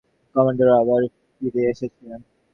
[0.35, 1.01] Commander, ওরা আবার
[1.35, 2.05] ফিরে এসেছে!